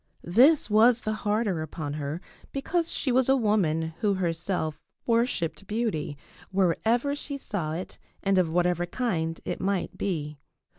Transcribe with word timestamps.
This 0.33 0.67
was 0.67 1.01
the 1.01 1.13
harder 1.13 1.61
upon 1.61 1.93
her 1.93 2.21
because 2.51 2.91
she 2.91 3.11
was 3.11 3.29
a 3.29 3.35
woman 3.35 3.93
who 3.99 4.15
herself 4.15 4.79
worshipped 5.05 5.67
beauty 5.67 6.17
wherever 6.49 7.15
she 7.15 7.37
saw 7.37 7.73
it 7.73 7.99
and 8.23 8.39
of 8.39 8.49
whatever 8.49 8.87
kind 8.87 9.39
it 9.45 9.61
might 9.61 9.99
be. 9.99 10.39